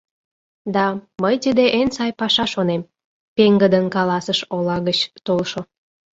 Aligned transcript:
—Да, 0.75 0.85
мый 1.21 1.35
тиде 1.43 1.65
эн 1.79 1.87
сай 1.95 2.11
паша 2.19 2.45
шонем,— 2.53 2.89
пеҥгыдын 3.35 3.85
каласыш 3.95 4.39
ола 4.55 4.77
гыч 4.87 4.99
толшо. 5.25 5.61